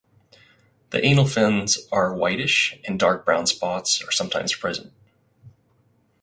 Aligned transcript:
The 0.89 1.05
anal 1.05 1.27
fins 1.27 1.77
are 1.91 2.15
whitish 2.15 2.75
and 2.87 2.99
dark 2.99 3.23
brown 3.23 3.45
spots 3.45 4.01
are 4.03 4.11
sometimes 4.11 4.55
present. 4.55 4.91